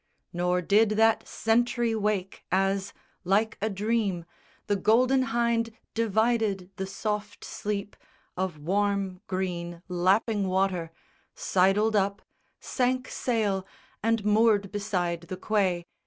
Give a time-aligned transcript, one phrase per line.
[0.33, 2.91] Nor did that sentry wake as,
[3.23, 4.25] like a dream,
[4.65, 7.95] The Golden Hynde divided the soft sleep
[8.35, 10.89] Of warm green lapping water,
[11.35, 12.23] sidled up,
[12.59, 13.63] Sank sail,
[14.01, 15.85] and moored beside the quay.